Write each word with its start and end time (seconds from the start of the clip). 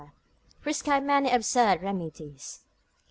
prescribe 0.63 1.03
many 1.03 1.29
absurd 1.29 1.83
remedies. 1.83 2.61